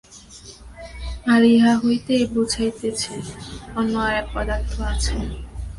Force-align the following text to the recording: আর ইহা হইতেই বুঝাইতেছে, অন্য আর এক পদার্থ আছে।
আর 1.33 1.41
ইহা 1.53 1.73
হইতেই 1.81 2.23
বুঝাইতেছে, 2.33 3.13
অন্য 3.79 3.93
আর 4.07 4.13
এক 4.21 4.27
পদার্থ 4.35 4.71
আছে। 4.91 5.15